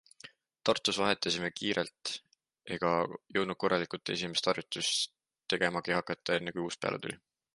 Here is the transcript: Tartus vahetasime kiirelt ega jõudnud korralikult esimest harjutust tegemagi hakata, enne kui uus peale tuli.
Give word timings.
Tartus 0.67 0.97
vahetasime 1.01 1.49
kiirelt 1.59 2.11
ega 2.77 2.93
jõudnud 3.37 3.59
korralikult 3.65 4.13
esimest 4.15 4.51
harjutust 4.53 5.15
tegemagi 5.55 5.97
hakata, 5.99 6.41
enne 6.41 6.57
kui 6.57 6.67
uus 6.71 6.83
peale 6.87 7.03
tuli. 7.05 7.21